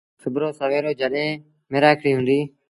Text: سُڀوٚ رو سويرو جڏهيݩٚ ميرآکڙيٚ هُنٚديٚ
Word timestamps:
سُڀوٚ 0.21 0.41
رو 0.41 0.49
سويرو 0.59 0.91
جڏهيݩٚ 0.99 1.41
ميرآکڙيٚ 1.71 2.15
هُنٚديٚ 2.17 2.43